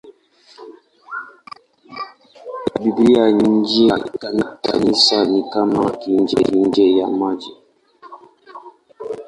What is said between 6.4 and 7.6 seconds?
nje ya maji.